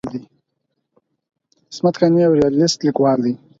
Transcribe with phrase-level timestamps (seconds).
[1.69, 3.33] عصمت قانع یو ریالیست لیکوال دی.